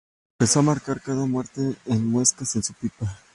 [0.39, 3.19] Empezó a marcar cada muerte con muescas en su pipa.